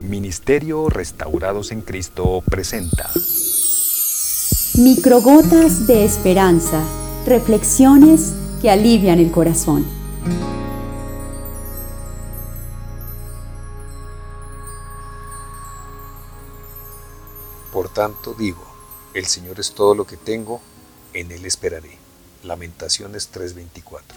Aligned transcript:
Ministerio 0.00 0.88
Restaurados 0.88 1.72
en 1.72 1.82
Cristo 1.82 2.42
presenta 2.48 3.10
Microgotas 4.78 5.86
de 5.86 6.04
Esperanza, 6.04 6.82
reflexiones 7.26 8.32
que 8.62 8.70
alivian 8.70 9.18
el 9.18 9.30
corazón. 9.30 9.86
Por 17.70 17.90
tanto 17.90 18.32
digo, 18.32 18.64
el 19.12 19.26
Señor 19.26 19.60
es 19.60 19.72
todo 19.72 19.94
lo 19.94 20.06
que 20.06 20.16
tengo, 20.16 20.62
en 21.12 21.30
Él 21.30 21.44
esperaré. 21.44 21.98
Lamentaciones 22.42 23.28
3:24. 23.30 24.16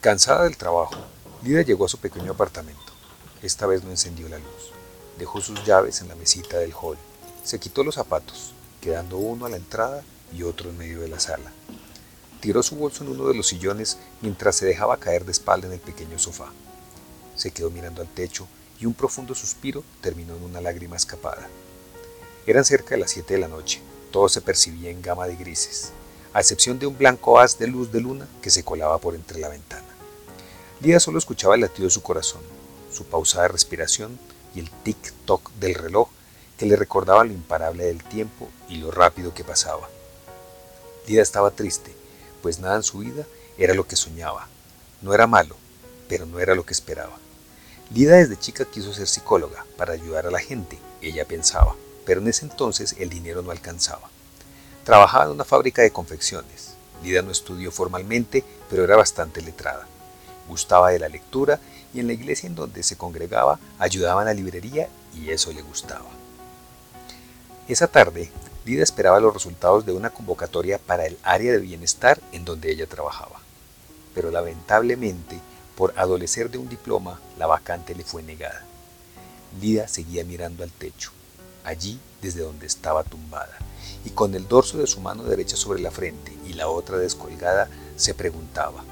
Cansada 0.00 0.44
del 0.44 0.56
trabajo, 0.56 0.94
Lida 1.42 1.62
llegó 1.62 1.86
a 1.86 1.88
su 1.88 1.98
pequeño 1.98 2.30
apartamento. 2.30 2.97
Esta 3.42 3.66
vez 3.66 3.84
no 3.84 3.90
encendió 3.90 4.28
la 4.28 4.38
luz. 4.38 4.72
Dejó 5.16 5.40
sus 5.40 5.64
llaves 5.64 6.00
en 6.00 6.08
la 6.08 6.16
mesita 6.16 6.58
del 6.58 6.72
hall. 6.72 6.98
Se 7.44 7.60
quitó 7.60 7.84
los 7.84 7.94
zapatos, 7.94 8.52
quedando 8.80 9.16
uno 9.16 9.46
a 9.46 9.48
la 9.48 9.56
entrada 9.56 10.02
y 10.32 10.42
otro 10.42 10.70
en 10.70 10.78
medio 10.78 11.00
de 11.00 11.08
la 11.08 11.20
sala. 11.20 11.52
Tiró 12.40 12.62
su 12.62 12.76
bolso 12.76 13.04
en 13.04 13.10
uno 13.10 13.28
de 13.28 13.34
los 13.34 13.48
sillones 13.48 13.98
mientras 14.20 14.56
se 14.56 14.66
dejaba 14.66 14.98
caer 14.98 15.24
de 15.24 15.32
espalda 15.32 15.66
en 15.68 15.74
el 15.74 15.80
pequeño 15.80 16.18
sofá. 16.18 16.52
Se 17.36 17.52
quedó 17.52 17.70
mirando 17.70 18.02
al 18.02 18.08
techo 18.08 18.48
y 18.80 18.86
un 18.86 18.94
profundo 18.94 19.34
suspiro 19.34 19.84
terminó 20.00 20.36
en 20.36 20.42
una 20.42 20.60
lágrima 20.60 20.96
escapada. 20.96 21.48
Eran 22.46 22.64
cerca 22.64 22.94
de 22.94 23.00
las 23.00 23.10
siete 23.10 23.34
de 23.34 23.40
la 23.40 23.48
noche. 23.48 23.80
Todo 24.10 24.28
se 24.28 24.40
percibía 24.40 24.90
en 24.90 25.02
gama 25.02 25.26
de 25.26 25.36
grises, 25.36 25.92
a 26.32 26.40
excepción 26.40 26.78
de 26.78 26.86
un 26.86 26.96
blanco 26.96 27.38
haz 27.38 27.58
de 27.58 27.66
luz 27.66 27.92
de 27.92 28.00
luna 28.00 28.26
que 28.40 28.50
se 28.50 28.64
colaba 28.64 28.98
por 28.98 29.14
entre 29.14 29.38
la 29.38 29.48
ventana. 29.48 29.86
Lida 30.80 30.98
solo 30.98 31.18
escuchaba 31.18 31.56
el 31.56 31.60
latido 31.60 31.84
de 31.86 31.90
su 31.90 32.02
corazón, 32.02 32.40
su 32.98 33.04
pausada 33.04 33.46
respiración 33.46 34.18
y 34.56 34.58
el 34.58 34.70
tic-toc 34.84 35.52
del 35.60 35.74
reloj 35.74 36.08
que 36.58 36.66
le 36.66 36.74
recordaba 36.74 37.22
lo 37.22 37.32
imparable 37.32 37.84
del 37.84 38.02
tiempo 38.02 38.48
y 38.68 38.78
lo 38.78 38.90
rápido 38.90 39.32
que 39.32 39.44
pasaba. 39.44 39.88
Lida 41.06 41.22
estaba 41.22 41.52
triste, 41.52 41.94
pues 42.42 42.58
nada 42.58 42.74
en 42.74 42.82
su 42.82 42.98
vida 42.98 43.24
era 43.56 43.74
lo 43.74 43.86
que 43.86 43.94
soñaba. 43.94 44.48
No 45.00 45.14
era 45.14 45.28
malo, 45.28 45.54
pero 46.08 46.26
no 46.26 46.40
era 46.40 46.56
lo 46.56 46.66
que 46.66 46.74
esperaba. 46.74 47.16
Lida 47.94 48.16
desde 48.16 48.36
chica 48.36 48.64
quiso 48.64 48.92
ser 48.92 49.06
psicóloga 49.06 49.64
para 49.76 49.92
ayudar 49.92 50.26
a 50.26 50.32
la 50.32 50.40
gente, 50.40 50.76
ella 51.00 51.24
pensaba, 51.24 51.76
pero 52.04 52.20
en 52.20 52.26
ese 52.26 52.46
entonces 52.46 52.96
el 52.98 53.10
dinero 53.10 53.42
no 53.42 53.52
alcanzaba. 53.52 54.10
Trabajaba 54.84 55.26
en 55.26 55.30
una 55.30 55.44
fábrica 55.44 55.82
de 55.82 55.92
confecciones. 55.92 56.74
Lida 57.04 57.22
no 57.22 57.30
estudió 57.30 57.70
formalmente, 57.70 58.44
pero 58.68 58.82
era 58.82 58.96
bastante 58.96 59.40
letrada 59.40 59.86
gustaba 60.48 60.90
de 60.90 60.98
la 60.98 61.08
lectura 61.08 61.60
y 61.94 62.00
en 62.00 62.06
la 62.06 62.12
iglesia 62.12 62.46
en 62.46 62.54
donde 62.54 62.82
se 62.82 62.96
congregaba 62.96 63.58
ayudaba 63.78 64.22
en 64.22 64.26
la 64.26 64.34
librería 64.34 64.88
y 65.14 65.30
eso 65.30 65.52
le 65.52 65.62
gustaba. 65.62 66.08
Esa 67.68 67.86
tarde, 67.86 68.30
Lida 68.64 68.82
esperaba 68.82 69.20
los 69.20 69.32
resultados 69.32 69.86
de 69.86 69.92
una 69.92 70.10
convocatoria 70.10 70.78
para 70.78 71.06
el 71.06 71.18
área 71.22 71.52
de 71.52 71.58
bienestar 71.58 72.20
en 72.32 72.44
donde 72.44 72.70
ella 72.70 72.86
trabajaba. 72.86 73.40
Pero 74.14 74.30
lamentablemente, 74.30 75.40
por 75.76 75.94
adolecer 75.96 76.50
de 76.50 76.58
un 76.58 76.68
diploma, 76.68 77.20
la 77.38 77.46
vacante 77.46 77.94
le 77.94 78.04
fue 78.04 78.22
negada. 78.22 78.64
Lida 79.60 79.88
seguía 79.88 80.24
mirando 80.24 80.64
al 80.64 80.70
techo, 80.70 81.12
allí 81.64 81.98
desde 82.20 82.40
donde 82.40 82.66
estaba 82.66 83.04
tumbada, 83.04 83.56
y 84.04 84.10
con 84.10 84.34
el 84.34 84.48
dorso 84.48 84.78
de 84.78 84.86
su 84.86 85.00
mano 85.00 85.24
derecha 85.24 85.56
sobre 85.56 85.80
la 85.80 85.90
frente 85.90 86.36
y 86.46 86.54
la 86.54 86.68
otra 86.68 86.98
descolgada, 86.98 87.68
se 87.96 88.14
preguntaba, 88.14 88.84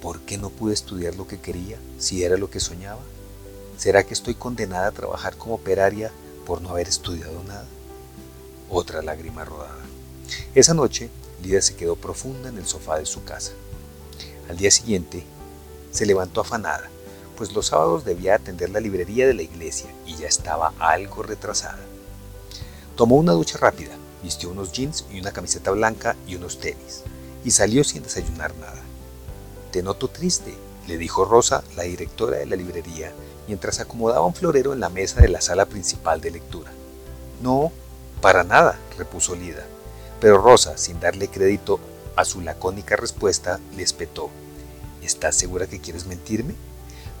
¿Por 0.00 0.20
qué 0.20 0.38
no 0.38 0.48
pude 0.48 0.72
estudiar 0.72 1.14
lo 1.14 1.26
que 1.26 1.40
quería 1.40 1.78
si 1.98 2.24
era 2.24 2.38
lo 2.38 2.48
que 2.48 2.58
soñaba? 2.58 3.00
¿Será 3.76 4.04
que 4.04 4.14
estoy 4.14 4.34
condenada 4.34 4.86
a 4.86 4.92
trabajar 4.92 5.36
como 5.36 5.54
operaria 5.54 6.10
por 6.46 6.62
no 6.62 6.70
haber 6.70 6.88
estudiado 6.88 7.42
nada? 7.44 7.66
Otra 8.70 9.02
lágrima 9.02 9.44
rodada. 9.44 9.78
Esa 10.54 10.74
noche, 10.74 11.10
Lida 11.42 11.60
se 11.60 11.76
quedó 11.76 11.96
profunda 11.96 12.48
en 12.48 12.58
el 12.58 12.66
sofá 12.66 12.98
de 12.98 13.06
su 13.06 13.24
casa. 13.24 13.52
Al 14.48 14.56
día 14.56 14.70
siguiente, 14.70 15.24
se 15.90 16.06
levantó 16.06 16.40
afanada, 16.40 16.88
pues 17.36 17.52
los 17.52 17.66
sábados 17.66 18.04
debía 18.04 18.34
atender 18.34 18.70
la 18.70 18.80
librería 18.80 19.26
de 19.26 19.34
la 19.34 19.42
iglesia 19.42 19.90
y 20.06 20.16
ya 20.16 20.28
estaba 20.28 20.72
algo 20.78 21.22
retrasada. 21.22 21.80
Tomó 22.96 23.16
una 23.16 23.32
ducha 23.32 23.58
rápida, 23.58 23.92
vistió 24.22 24.50
unos 24.50 24.72
jeans 24.72 25.04
y 25.12 25.20
una 25.20 25.32
camiseta 25.32 25.70
blanca 25.70 26.16
y 26.26 26.36
unos 26.36 26.58
tenis, 26.58 27.02
y 27.44 27.50
salió 27.50 27.84
sin 27.84 28.02
desayunar 28.02 28.54
nada. 28.56 28.82
Te 29.72 29.82
noto 29.82 30.08
triste, 30.08 30.54
le 30.88 30.98
dijo 30.98 31.24
Rosa, 31.24 31.62
la 31.76 31.84
directora 31.84 32.38
de 32.38 32.46
la 32.46 32.56
librería, 32.56 33.12
mientras 33.46 33.78
acomodaba 33.78 34.26
un 34.26 34.34
florero 34.34 34.72
en 34.72 34.80
la 34.80 34.88
mesa 34.88 35.20
de 35.20 35.28
la 35.28 35.40
sala 35.40 35.66
principal 35.66 36.20
de 36.20 36.32
lectura. 36.32 36.72
No, 37.42 37.70
para 38.20 38.44
nada, 38.44 38.78
repuso 38.98 39.34
Lida. 39.34 39.64
Pero 40.20 40.38
Rosa, 40.38 40.76
sin 40.76 40.98
darle 41.00 41.28
crédito 41.28 41.78
a 42.16 42.24
su 42.24 42.40
lacónica 42.40 42.96
respuesta, 42.96 43.60
le 43.76 43.82
espetó. 43.82 44.30
¿Estás 45.02 45.36
segura 45.36 45.66
que 45.66 45.80
quieres 45.80 46.06
mentirme? 46.06 46.54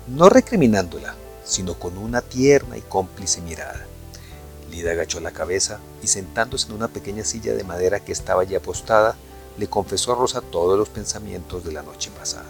No 0.08 0.28
recriminándola, 0.28 1.14
sino 1.44 1.74
con 1.74 1.96
una 1.96 2.20
tierna 2.20 2.76
y 2.76 2.82
cómplice 2.82 3.40
mirada. 3.40 3.86
Lida 4.70 4.92
agachó 4.92 5.20
la 5.20 5.32
cabeza 5.32 5.78
y 6.02 6.08
sentándose 6.08 6.68
en 6.68 6.74
una 6.74 6.88
pequeña 6.88 7.24
silla 7.24 7.54
de 7.54 7.64
madera 7.64 8.00
que 8.00 8.12
estaba 8.12 8.44
ya 8.44 8.58
apostada, 8.58 9.16
le 9.60 9.68
confesó 9.68 10.12
a 10.12 10.14
Rosa 10.14 10.40
todos 10.40 10.78
los 10.78 10.88
pensamientos 10.88 11.64
de 11.64 11.72
la 11.72 11.82
noche 11.82 12.10
pasada. 12.18 12.48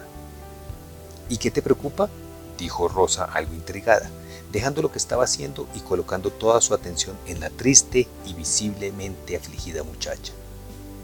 ¿Y 1.28 1.38
qué 1.38 1.50
te 1.50 1.60
preocupa? 1.60 2.08
dijo 2.56 2.86
Rosa 2.86 3.24
algo 3.24 3.52
intrigada, 3.52 4.08
dejando 4.52 4.80
lo 4.80 4.92
que 4.92 4.98
estaba 4.98 5.24
haciendo 5.24 5.66
y 5.74 5.80
colocando 5.80 6.30
toda 6.30 6.60
su 6.60 6.72
atención 6.72 7.16
en 7.26 7.40
la 7.40 7.50
triste 7.50 8.06
y 8.24 8.34
visiblemente 8.34 9.36
afligida 9.36 9.82
muchacha. 9.82 10.32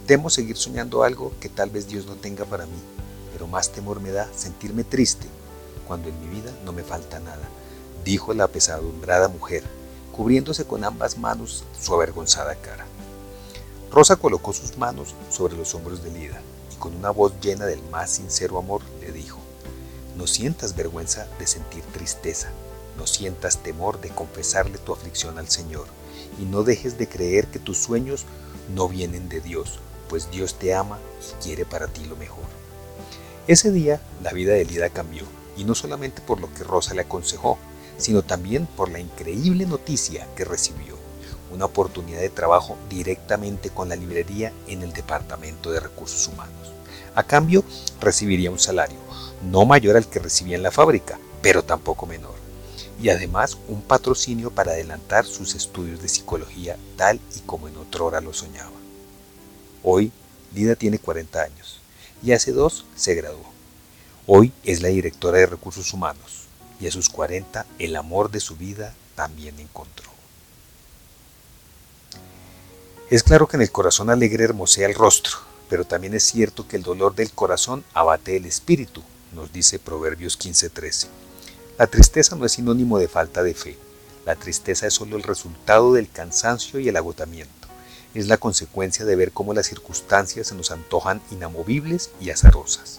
Temo 0.07 0.31
seguir 0.31 0.57
soñando 0.57 1.03
algo 1.03 1.33
que 1.41 1.49
tal 1.49 1.71
vez 1.71 1.89
Dios 1.89 2.07
no 2.07 2.15
tenga 2.15 2.45
para 2.45 2.67
mí, 2.67 2.79
pero 3.33 3.49
más 3.49 3.73
temor 3.73 4.01
me 4.01 4.13
da 4.13 4.31
sentirme 4.33 4.85
triste 4.85 5.27
cuando 5.89 6.09
en 6.09 6.21
mi 6.21 6.29
vida 6.29 6.53
no 6.65 6.73
me 6.73 6.85
falta 6.85 7.19
nada, 7.19 7.49
dijo 8.05 8.33
la 8.33 8.45
apesadumbrada 8.45 9.27
mujer, 9.27 9.65
cubriéndose 10.13 10.67
con 10.67 10.85
ambas 10.85 11.19
manos 11.19 11.65
su 11.81 11.93
avergonzada 11.95 12.55
cara. 12.55 12.87
Rosa 13.97 14.17
colocó 14.17 14.53
sus 14.53 14.77
manos 14.77 15.15
sobre 15.31 15.57
los 15.57 15.75
hombros 15.75 16.05
de 16.05 16.11
Lida 16.11 16.39
y 16.71 16.77
con 16.77 16.95
una 16.95 17.09
voz 17.09 17.33
llena 17.41 17.65
del 17.65 17.83
más 17.85 18.11
sincero 18.11 18.59
amor 18.59 18.83
le 19.01 19.11
dijo, 19.11 19.39
no 20.19 20.27
sientas 20.27 20.77
vergüenza 20.77 21.27
de 21.39 21.47
sentir 21.47 21.83
tristeza, 21.95 22.51
no 22.99 23.07
sientas 23.07 23.63
temor 23.63 23.99
de 24.03 24.11
confesarle 24.11 24.77
tu 24.77 24.93
aflicción 24.93 25.39
al 25.39 25.49
Señor 25.49 25.87
y 26.39 26.45
no 26.45 26.63
dejes 26.63 26.99
de 26.99 27.09
creer 27.09 27.47
que 27.47 27.59
tus 27.59 27.79
sueños 27.79 28.27
no 28.75 28.87
vienen 28.87 29.31
de 29.31 29.41
Dios, 29.41 29.79
pues 30.11 30.31
Dios 30.31 30.59
te 30.59 30.75
ama 30.75 30.99
y 31.23 31.43
quiere 31.43 31.65
para 31.65 31.87
ti 31.87 32.05
lo 32.05 32.17
mejor. 32.17 32.45
Ese 33.47 33.73
día 33.73 34.03
la 34.23 34.33
vida 34.33 34.53
de 34.53 34.67
Lida 34.67 34.91
cambió, 34.91 35.23
y 35.57 35.65
no 35.65 35.75
solamente 35.75 36.21
por 36.21 36.39
lo 36.39 36.53
que 36.53 36.65
Rosa 36.65 36.93
le 36.93 37.01
aconsejó, 37.01 37.57
sino 37.97 38.23
también 38.23 38.67
por 38.67 38.91
la 38.91 39.01
increíble 39.01 39.65
noticia 39.65 40.29
que 40.37 40.45
recibió 40.45 41.06
una 41.51 41.67
oportunidad 41.67 42.21
de 42.21 42.29
trabajo 42.29 42.77
directamente 42.89 43.71
con 43.71 43.89
la 43.89 43.97
librería 43.97 44.53
en 44.67 44.83
el 44.83 44.93
Departamento 44.93 45.71
de 45.71 45.81
Recursos 45.81 46.27
Humanos. 46.29 46.73
A 47.15 47.23
cambio, 47.23 47.65
recibiría 48.01 48.51
un 48.51 48.59
salario, 48.59 48.99
no 49.43 49.65
mayor 49.65 49.97
al 49.97 50.09
que 50.09 50.19
recibía 50.19 50.57
en 50.57 50.63
la 50.63 50.71
fábrica, 50.71 51.19
pero 51.43 51.63
tampoco 51.63 52.07
menor. 52.07 52.35
Y 53.01 53.11
además 53.11 53.59
un 53.69 53.83
patrocinio 53.83 54.51
para 54.51 54.73
adelantar 54.73 55.25
sus 55.27 55.55
estudios 55.55 56.03
de 56.03 56.09
psicología 56.09 56.77
tal 56.97 57.21
y 57.37 57.41
como 57.41 57.69
en 57.69 57.77
otra 57.77 58.05
hora 58.05 58.21
lo 58.21 58.33
soñaba. 58.33 58.71
Hoy, 59.83 60.13
Lida 60.55 60.75
tiene 60.75 60.99
40 60.99 61.43
años 61.43 61.81
y 62.23 62.33
hace 62.33 62.53
dos 62.53 62.87
se 62.97 63.15
graduó. 63.15 63.45
Hoy 64.27 64.53
es 64.65 64.83
la 64.83 64.89
directora 64.89 65.39
de 65.39 65.47
recursos 65.47 65.93
humanos 65.93 66.47
y 66.81 66.89
a 66.89 66.91
sus 66.91 67.09
40 67.09 67.65
el 67.79 67.97
amor 67.97 68.31
de 68.31 68.41
su 68.41 68.57
vida 68.57 68.95
también 69.15 69.59
encontró. 69.61 70.16
Es 73.09 73.23
claro 73.23 73.47
que 73.47 73.57
en 73.57 73.63
el 73.63 73.71
corazón 73.71 74.11
alegre 74.11 74.43
hermosea 74.43 74.89
el 74.89 74.95
rostro, 74.95 75.37
pero 75.69 75.85
también 75.85 76.13
es 76.15 76.25
cierto 76.25 76.67
que 76.67 76.75
el 76.75 76.83
dolor 76.83 77.15
del 77.15 77.31
corazón 77.31 77.85
abate 77.95 78.37
el 78.37 78.47
espíritu, 78.47 79.01
nos 79.33 79.53
dice 79.53 79.79
Proverbios 79.79 80.37
15:13. 80.37 81.07
La 81.79 81.87
tristeza 81.87 82.35
no 82.35 82.45
es 82.45 82.53
sinónimo 82.53 82.99
de 82.99 83.07
falta 83.07 83.45
de 83.45 83.55
fe. 83.55 83.79
La 84.25 84.35
tristeza 84.35 84.89
es 84.89 84.95
solo 84.95 85.17
el 85.17 85.23
resultado 85.23 85.93
del 85.93 86.11
cansancio 86.11 86.81
y 86.81 86.89
el 86.89 86.97
agotamiento. 86.97 87.69
Es 88.13 88.27
la 88.27 88.39
consecuencia 88.39 89.05
de 89.05 89.15
ver 89.15 89.31
cómo 89.31 89.55
las 89.55 89.67
circunstancias 89.67 90.49
se 90.49 90.57
nos 90.57 90.73
antojan 90.73 91.23
inamovibles 91.31 92.11
y 92.21 92.31
azarosas. 92.31 92.99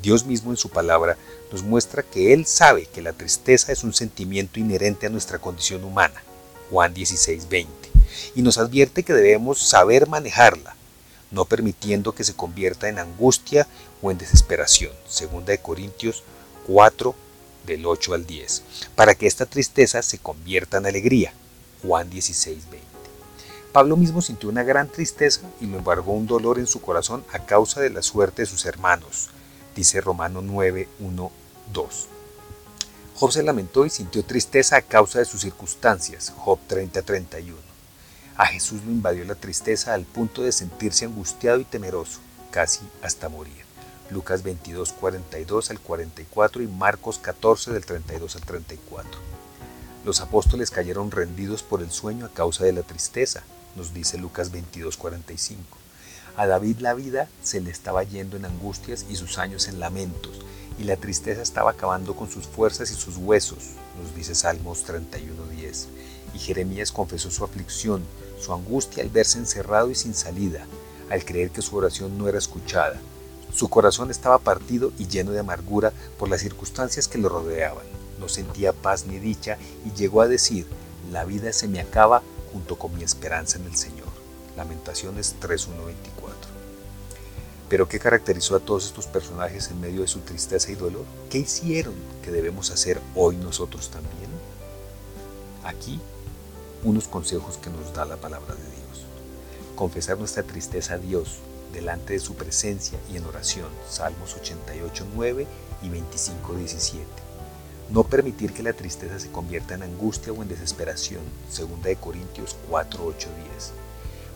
Dios 0.00 0.24
mismo 0.24 0.52
en 0.52 0.56
su 0.56 0.68
palabra 0.70 1.16
nos 1.50 1.64
muestra 1.64 2.04
que 2.04 2.32
Él 2.32 2.46
sabe 2.46 2.86
que 2.86 3.02
la 3.02 3.12
tristeza 3.12 3.72
es 3.72 3.82
un 3.82 3.92
sentimiento 3.92 4.60
inherente 4.60 5.08
a 5.08 5.10
nuestra 5.10 5.40
condición 5.40 5.82
humana. 5.82 6.22
Juan 6.70 6.94
16:20 6.94 7.81
y 8.34 8.42
nos 8.42 8.58
advierte 8.58 9.02
que 9.02 9.12
debemos 9.12 9.60
saber 9.60 10.08
manejarla, 10.08 10.76
no 11.30 11.44
permitiendo 11.44 12.12
que 12.12 12.24
se 12.24 12.34
convierta 12.34 12.88
en 12.88 12.98
angustia 12.98 13.66
o 14.00 14.10
en 14.10 14.18
desesperación. 14.18 14.92
Segunda 15.08 15.52
de 15.52 15.58
Corintios 15.58 16.22
4, 16.66 17.14
del 17.66 17.86
8 17.86 18.14
al 18.14 18.26
10, 18.26 18.62
para 18.94 19.14
que 19.14 19.26
esta 19.26 19.46
tristeza 19.46 20.02
se 20.02 20.18
convierta 20.18 20.78
en 20.78 20.86
alegría. 20.86 21.32
Juan 21.82 22.10
16, 22.10 22.70
20. 22.70 22.86
Pablo 23.72 23.96
mismo 23.96 24.20
sintió 24.20 24.50
una 24.50 24.62
gran 24.62 24.88
tristeza 24.88 25.40
y 25.60 25.66
lo 25.66 25.78
embargó 25.78 26.12
un 26.12 26.26
dolor 26.26 26.58
en 26.58 26.66
su 26.66 26.82
corazón 26.82 27.24
a 27.32 27.46
causa 27.46 27.80
de 27.80 27.90
la 27.90 28.02
suerte 28.02 28.42
de 28.42 28.46
sus 28.46 28.66
hermanos, 28.66 29.30
dice 29.74 30.00
Romano 30.00 30.42
9, 30.42 30.88
1, 31.00 31.32
2. 31.72 32.08
Job 33.14 33.32
se 33.32 33.42
lamentó 33.42 33.86
y 33.86 33.90
sintió 33.90 34.24
tristeza 34.24 34.76
a 34.76 34.82
causa 34.82 35.20
de 35.20 35.24
sus 35.24 35.40
circunstancias, 35.40 36.32
Job 36.36 36.58
30, 36.66 37.02
31. 37.02 37.71
A 38.36 38.46
Jesús 38.46 38.82
lo 38.84 38.90
invadió 38.90 39.24
la 39.24 39.34
tristeza 39.34 39.92
al 39.92 40.04
punto 40.04 40.42
de 40.42 40.52
sentirse 40.52 41.04
angustiado 41.04 41.60
y 41.60 41.64
temeroso, 41.64 42.20
casi 42.50 42.80
hasta 43.02 43.28
morir. 43.28 43.64
Lucas 44.10 44.42
22, 44.42 44.92
42 44.92 45.70
al 45.70 45.80
44 45.80 46.62
y 46.62 46.66
Marcos 46.66 47.18
14 47.18 47.72
del 47.72 47.84
32 47.84 48.36
al 48.36 48.42
34. 48.42 49.20
Los 50.04 50.20
apóstoles 50.20 50.70
cayeron 50.70 51.10
rendidos 51.10 51.62
por 51.62 51.82
el 51.82 51.90
sueño 51.90 52.26
a 52.26 52.32
causa 52.32 52.64
de 52.64 52.72
la 52.72 52.82
tristeza, 52.82 53.42
nos 53.76 53.94
dice 53.94 54.18
Lucas 54.18 54.50
22, 54.50 54.96
45. 54.96 55.62
A 56.36 56.46
David 56.46 56.78
la 56.78 56.94
vida 56.94 57.28
se 57.42 57.60
le 57.60 57.70
estaba 57.70 58.02
yendo 58.02 58.36
en 58.36 58.46
angustias 58.46 59.06
y 59.08 59.16
sus 59.16 59.38
años 59.38 59.68
en 59.68 59.78
lamentos, 59.78 60.40
y 60.78 60.84
la 60.84 60.96
tristeza 60.96 61.42
estaba 61.42 61.72
acabando 61.72 62.16
con 62.16 62.30
sus 62.30 62.46
fuerzas 62.46 62.90
y 62.90 62.94
sus 62.94 63.18
huesos, 63.18 63.72
nos 64.00 64.14
dice 64.14 64.34
Salmos 64.34 64.86
31.10. 64.86 65.86
Y 66.34 66.38
Jeremías 66.38 66.90
confesó 66.90 67.30
su 67.30 67.44
aflicción, 67.44 68.02
su 68.42 68.52
angustia 68.52 69.02
al 69.02 69.10
verse 69.10 69.38
encerrado 69.38 69.90
y 69.90 69.94
sin 69.94 70.14
salida, 70.14 70.66
al 71.10 71.24
creer 71.24 71.50
que 71.50 71.62
su 71.62 71.76
oración 71.76 72.18
no 72.18 72.28
era 72.28 72.38
escuchada, 72.38 73.00
su 73.54 73.68
corazón 73.68 74.10
estaba 74.10 74.38
partido 74.38 74.92
y 74.98 75.06
lleno 75.08 75.30
de 75.32 75.40
amargura 75.40 75.92
por 76.18 76.30
las 76.30 76.40
circunstancias 76.40 77.06
que 77.06 77.18
lo 77.18 77.28
rodeaban. 77.28 77.84
No 78.18 78.28
sentía 78.28 78.72
paz 78.72 79.06
ni 79.06 79.18
dicha 79.18 79.58
y 79.84 79.92
llegó 79.92 80.22
a 80.22 80.28
decir, 80.28 80.66
la 81.10 81.24
vida 81.26 81.52
se 81.52 81.68
me 81.68 81.80
acaba 81.80 82.22
junto 82.52 82.78
con 82.78 82.96
mi 82.96 83.04
esperanza 83.04 83.58
en 83.58 83.66
el 83.66 83.76
Señor. 83.76 84.08
Lamentaciones 84.56 85.36
3.1.24. 85.40 85.68
Pero 87.68 87.88
¿qué 87.88 87.98
caracterizó 87.98 88.56
a 88.56 88.60
todos 88.60 88.86
estos 88.86 89.06
personajes 89.06 89.68
en 89.70 89.80
medio 89.80 90.00
de 90.00 90.08
su 90.08 90.20
tristeza 90.20 90.72
y 90.72 90.74
dolor? 90.74 91.04
¿Qué 91.28 91.38
hicieron 91.38 91.94
que 92.22 92.30
debemos 92.30 92.70
hacer 92.70 93.00
hoy 93.14 93.36
nosotros 93.36 93.90
también? 93.90 94.30
Aquí 95.64 96.00
unos 96.84 97.06
consejos 97.06 97.58
que 97.58 97.70
nos 97.70 97.94
da 97.94 98.04
la 98.04 98.16
palabra 98.16 98.54
de 98.54 98.62
Dios. 98.62 99.06
Confesar 99.76 100.18
nuestra 100.18 100.42
tristeza 100.42 100.94
a 100.94 100.98
Dios, 100.98 101.38
delante 101.72 102.14
de 102.14 102.18
su 102.18 102.34
presencia 102.34 102.98
y 103.12 103.16
en 103.16 103.24
oración, 103.24 103.68
Salmos 103.88 104.34
88, 104.34 105.06
9 105.14 105.46
y 105.82 105.88
25, 105.88 106.54
17. 106.54 107.04
No 107.90 108.04
permitir 108.04 108.52
que 108.52 108.62
la 108.62 108.72
tristeza 108.72 109.18
se 109.18 109.30
convierta 109.30 109.74
en 109.74 109.82
angustia 109.82 110.32
o 110.32 110.42
en 110.42 110.48
desesperación, 110.48 111.22
2 111.56 111.82
de 111.82 111.96
Corintios 111.96 112.56
4, 112.68 113.04
8, 113.04 113.28
10. 113.52 113.72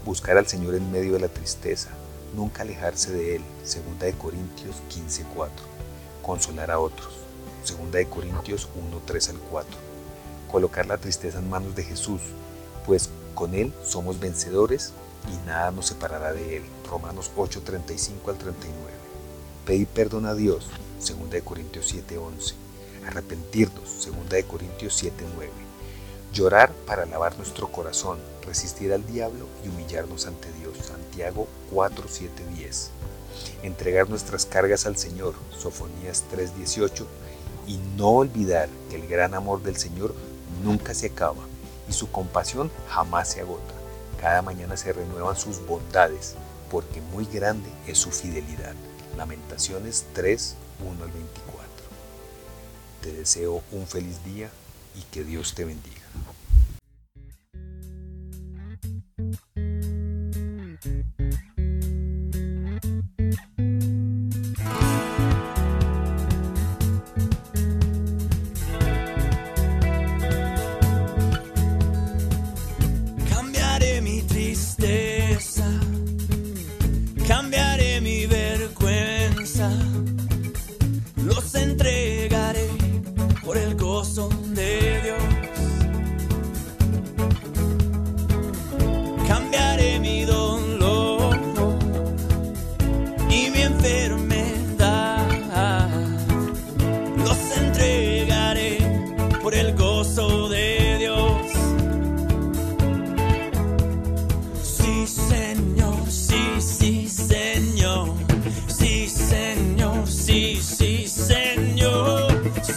Buscar 0.04 0.36
al 0.36 0.46
Señor 0.46 0.74
en 0.74 0.90
medio 0.92 1.14
de 1.14 1.20
la 1.20 1.28
tristeza, 1.28 1.90
nunca 2.34 2.62
alejarse 2.62 3.12
de 3.12 3.36
Él, 3.36 3.42
2 3.62 3.98
de 3.98 4.12
Corintios 4.12 4.76
15, 4.88 5.24
4. 5.34 5.54
Consolar 6.22 6.70
a 6.70 6.78
otros, 6.78 7.12
2 7.68 7.92
de 7.92 8.06
Corintios 8.06 8.68
1, 8.74 9.02
3 9.04 9.28
al 9.30 9.38
4. 9.50 9.85
Colocar 10.50 10.86
la 10.86 10.98
tristeza 10.98 11.38
en 11.38 11.50
manos 11.50 11.74
de 11.74 11.84
Jesús, 11.84 12.20
pues 12.84 13.10
con 13.34 13.54
Él 13.54 13.72
somos 13.84 14.18
vencedores 14.20 14.92
y 15.32 15.46
nada 15.46 15.70
nos 15.70 15.86
separará 15.86 16.32
de 16.32 16.58
Él. 16.58 16.62
Romanos 16.88 17.30
8, 17.36 17.62
35 17.64 18.30
al 18.30 18.38
39. 18.38 18.74
Pedir 19.66 19.86
perdón 19.88 20.26
a 20.26 20.34
Dios, 20.34 20.68
2 21.00 21.30
de 21.30 21.42
Corintios 21.42 21.86
7, 21.88 22.18
11. 22.18 22.54
Arrepentirnos, 23.06 24.06
2 24.06 24.28
de 24.28 24.44
Corintios 24.44 24.94
7, 24.94 25.24
9. 25.34 25.52
Llorar 26.32 26.72
para 26.86 27.06
lavar 27.06 27.36
nuestro 27.36 27.68
corazón, 27.72 28.18
resistir 28.46 28.92
al 28.92 29.06
diablo 29.06 29.46
y 29.64 29.68
humillarnos 29.68 30.26
ante 30.26 30.52
Dios, 30.52 30.76
Santiago 30.86 31.48
4, 31.72 32.04
7, 32.08 32.42
10. 32.56 32.90
Entregar 33.62 34.08
nuestras 34.08 34.46
cargas 34.46 34.86
al 34.86 34.96
Señor, 34.96 35.34
Sofonías 35.56 36.24
3, 36.30 36.56
18. 36.56 37.06
Y 37.66 37.78
no 37.96 38.10
olvidar 38.10 38.68
que 38.90 38.96
el 38.96 39.08
gran 39.08 39.34
amor 39.34 39.62
del 39.62 39.76
Señor 39.76 40.14
nunca 40.62 40.94
se 40.94 41.06
acaba 41.06 41.44
y 41.88 41.92
su 41.92 42.10
compasión 42.10 42.70
jamás 42.88 43.30
se 43.30 43.40
agota. 43.40 43.74
Cada 44.20 44.42
mañana 44.42 44.76
se 44.76 44.92
renuevan 44.92 45.36
sus 45.36 45.64
bondades, 45.66 46.34
porque 46.70 47.00
muy 47.00 47.26
grande 47.26 47.68
es 47.86 47.98
su 47.98 48.10
fidelidad. 48.10 48.74
Lamentaciones 49.16 50.06
3, 50.14 50.56
1 50.80 51.04
al 51.04 51.10
24. 51.10 51.66
Te 53.02 53.12
deseo 53.12 53.62
un 53.72 53.86
feliz 53.86 54.24
día 54.24 54.50
y 54.94 55.02
que 55.02 55.24
Dios 55.24 55.54
te 55.54 55.64
bendiga. 55.64 55.96